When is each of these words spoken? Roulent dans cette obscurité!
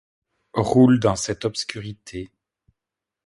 Roulent 0.55 0.97
dans 0.97 1.15
cette 1.15 1.45
obscurité! 1.45 2.31